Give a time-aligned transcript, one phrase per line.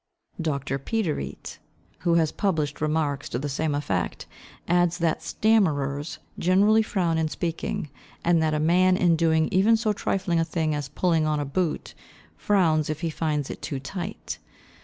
[0.41, 0.79] Dr.
[0.79, 1.59] Piderit
[1.99, 4.25] who has published remarks to the same effect,
[4.67, 7.91] adds that stammerers generally frown in speaking,
[8.23, 11.45] and that a man in doing even so trifling a thing as pulling on a
[11.45, 11.93] boot,
[12.35, 14.39] frowns if he finds it too tight.